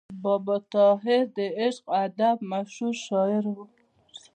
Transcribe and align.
بابا 0.23 0.57
طاهر 0.73 1.21
د 1.37 1.39
عشق 1.59 1.85
او 1.91 1.95
ادب 2.05 2.37
مشهور 2.51 2.95
شاعر 3.05 3.43
و. 3.49 3.55